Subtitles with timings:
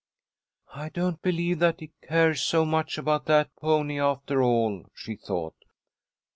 [0.73, 5.63] "I don't believe that he cares so much about that pony after all," she thought.